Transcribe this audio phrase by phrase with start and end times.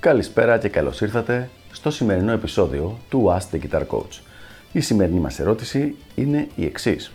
[0.00, 4.20] Καλησπέρα και καλώς ήρθατε στο σημερινό επεισόδιο του Ask the Guitar Coach.
[4.72, 7.12] Η σημερινή μας ερώτηση είναι η εξής.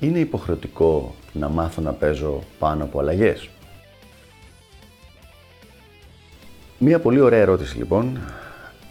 [0.00, 3.48] Είναι υποχρεωτικό να μάθω να παίζω πάνω από αλλαγές;
[6.78, 8.18] Μία πολύ ωραία ερώτηση λοιπόν,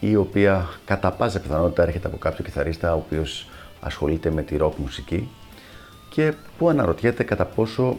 [0.00, 3.48] η οποία κατά πάσα πιθανότητα έρχεται από κάποιο κιθαρίστα ο οποίος
[3.80, 5.28] ασχολείται με τη rock μουσική
[6.10, 7.96] και που αναρωτιέται κατά πόσο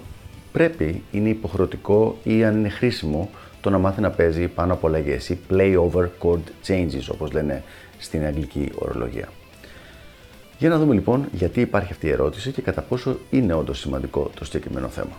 [0.51, 3.29] πρέπει, είναι υποχρεωτικό ή αν είναι χρήσιμο
[3.61, 7.63] το να μάθει να παίζει πάνω από αλλαγέ ή play over chord changes όπως λένε
[7.97, 9.29] στην αγγλική ορολογία.
[10.57, 14.31] Για να δούμε λοιπόν γιατί υπάρχει αυτή η ερώτηση και κατά πόσο είναι όντως σημαντικό
[14.35, 15.17] το συγκεκριμένο θέμα.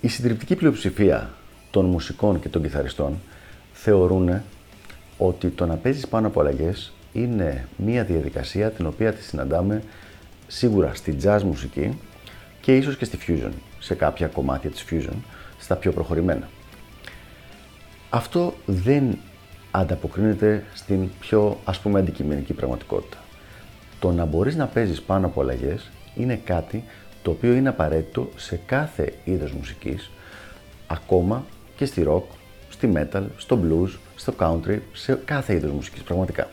[0.00, 1.30] Η συντριπτική πλειοψηφία
[1.70, 3.18] των μουσικών και των κιθαριστών
[3.86, 4.42] θεωρούν
[5.18, 9.82] ότι το να παίζεις πάνω από αλλαγές είναι μια διαδικασία την οποία τη συναντάμε
[10.46, 11.98] σίγουρα στη jazz μουσική
[12.60, 15.16] και ίσως και στη fusion, σε κάποια κομμάτια της fusion,
[15.58, 16.48] στα πιο προχωρημένα.
[18.10, 19.18] Αυτό δεν
[19.70, 23.18] ανταποκρίνεται στην πιο ας πούμε αντικειμενική πραγματικότητα.
[23.98, 26.84] Το να μπορείς να παίζεις πάνω από αλλαγές είναι κάτι
[27.22, 30.10] το οποίο είναι απαραίτητο σε κάθε είδος μουσικής,
[30.86, 31.44] ακόμα
[31.76, 32.22] και στη rock,
[32.76, 36.48] στη metal, στο blues, στο country, σε κάθε είδος μουσικής πραγματικά.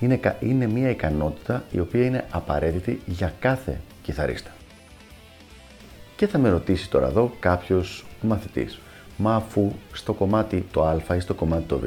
[0.00, 4.50] Είναι, είναι μια ικανότητα η οποία είναι απαραίτητη για κάθε κιθαρίστα.
[6.16, 8.78] Και θα με ρωτήσει τώρα εδώ κάποιος μαθητής,
[9.16, 11.84] μα αφού στο κομμάτι το α ή στο κομμάτι το β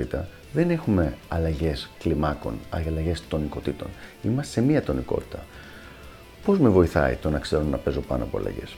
[0.54, 3.88] δεν έχουμε αλλαγές κλιμάκων, αλλαγές τονικοτήτων.
[4.24, 5.44] Είμαστε σε μία τονικότητα.
[6.46, 8.76] Πώς με βοηθάει το να ξέρω να παίζω πάνω από αλλαγές;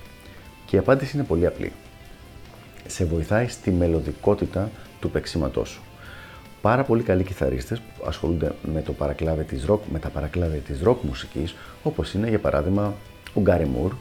[0.65, 1.71] Και η απάντηση είναι πολύ απλή.
[2.87, 5.81] Σε βοηθάει στη μελωδικότητα του παίξήματό σου.
[6.61, 10.81] Πάρα πολύ καλοί κιθαρίστες που ασχολούνται με, το παρακλάδι της rock, με τα παρακλάδια της
[10.85, 12.93] rock μουσικής, όπως είναι για παράδειγμα
[13.33, 13.91] ο Γκάρι Μουρ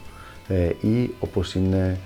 [0.47, 1.97] ε, ή όπως είναι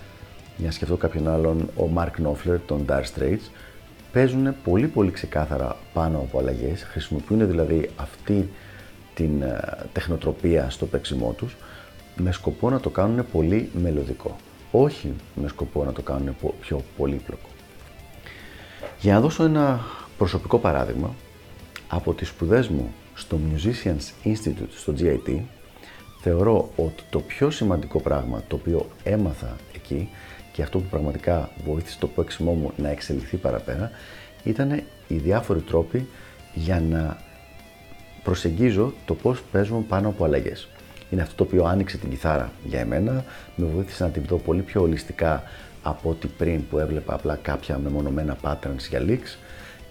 [0.57, 3.49] για να σκεφτώ κάποιον άλλον, ο Mark Knopfler των Dire Straits,
[4.11, 8.49] παίζουν πολύ πολύ ξεκάθαρα πάνω από αλλαγές, χρησιμοποιούν δηλαδή αυτή
[9.13, 9.59] την ε,
[9.93, 11.55] τεχνοτροπία στο παίξιμό τους
[12.15, 14.35] με σκοπό να το κάνουν πολύ μελωδικό,
[14.75, 17.47] όχι με σκοπό να το κάνουν πιο πολύπλοκο.
[18.99, 19.81] Για να δώσω ένα
[20.17, 21.13] προσωπικό παράδειγμα,
[21.87, 25.39] από τις σπουδές μου στο Musicians Institute στο GIT,
[26.21, 30.09] θεωρώ ότι το πιο σημαντικό πράγμα το οποίο έμαθα εκεί
[30.51, 33.91] και αυτό που πραγματικά βοήθησε το παίξιμό μου να εξελιχθεί παραπέρα
[34.43, 36.07] ήταν οι διάφοροι τρόποι
[36.53, 37.17] για να
[38.23, 40.67] προσεγγίζω το πώς παίζουμε πάνω από αλλαγές.
[41.13, 43.25] Είναι αυτό το οποίο άνοιξε την κιθάρα για εμένα,
[43.55, 45.43] με βοήθησε να την δω πολύ πιο ολιστικά
[45.83, 49.37] από ό,τι πριν που έβλεπα απλά κάποια μεμονωμένα patterns για licks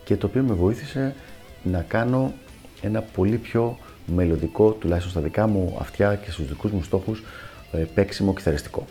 [0.05, 1.15] και το οποίο με βοήθησε
[1.63, 2.33] να κάνω
[2.81, 7.23] ένα πολύ πιο μελλοντικό, τουλάχιστον στα δικά μου αυτιά και στους δικούς μου στόχους,
[7.73, 8.87] ε, παίξιμο κιθαριστικό.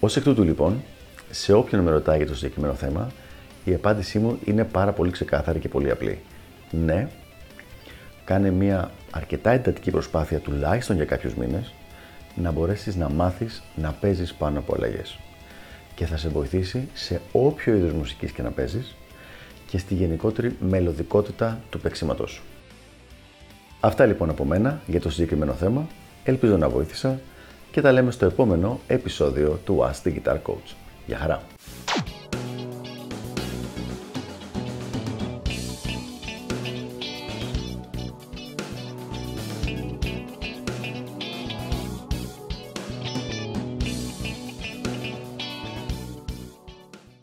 [0.00, 0.82] Ω εκ τούτου λοιπόν,
[1.30, 3.10] σε όποιον με ρωτάει για το συγκεκριμένο θέμα,
[3.64, 6.18] η απάντησή μου είναι πάρα πολύ ξεκάθαρη και πολύ απλή.
[6.70, 7.08] Ναι,
[8.24, 11.72] κάνε μια αρκετά εντατική προσπάθεια τουλάχιστον για κάποιους μήνες
[12.34, 15.18] να μπορέσεις να μάθεις να παίζεις πάνω από αλλαγές.
[15.94, 18.96] Και θα σε βοηθήσει σε όποιο είδος μουσικής και να παίζεις
[19.66, 22.42] και στη γενικότερη μελωδικότητα του παίξήματός σου.
[23.80, 25.86] Αυτά λοιπόν από μένα για το συγκεκριμένο θέμα.
[26.24, 27.20] Ελπίζω να βοήθησα
[27.70, 30.74] και τα λέμε στο επόμενο επεισόδιο του Ask the Guitar Coach.
[31.06, 31.53] Γεια χαρά!